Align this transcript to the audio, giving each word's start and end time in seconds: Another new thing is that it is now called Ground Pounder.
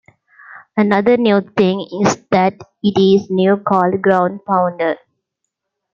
Another 0.75 1.15
new 1.15 1.41
thing 1.41 1.87
is 2.01 2.23
that 2.31 2.53
it 2.81 2.97
is 2.99 3.29
now 3.29 3.55
called 3.57 4.01
Ground 4.01 4.39
Pounder. 4.47 4.97